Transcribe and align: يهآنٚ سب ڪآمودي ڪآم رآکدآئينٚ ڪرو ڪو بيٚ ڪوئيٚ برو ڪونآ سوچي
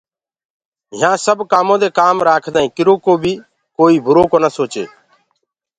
يهآنٚ 0.99 1.23
سب 1.25 1.37
ڪآمودي 1.51 1.87
ڪآم 1.99 2.15
رآکدآئينٚ 2.27 2.75
ڪرو 2.77 2.93
ڪو 3.05 3.13
بيٚ 3.23 3.43
ڪوئيٚ 3.77 4.03
برو 4.05 4.23
ڪونآ 4.31 4.49
سوچي 4.57 4.83